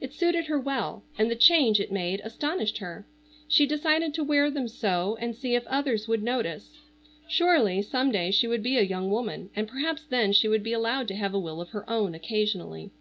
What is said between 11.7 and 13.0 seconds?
her own occasionally.